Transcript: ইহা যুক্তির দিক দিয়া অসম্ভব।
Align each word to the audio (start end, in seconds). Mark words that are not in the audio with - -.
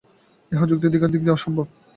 ইহা 0.51 0.65
যুক্তির 0.69 0.91
দিক 0.93 1.21
দিয়া 1.21 1.35
অসম্ভব। 1.37 1.65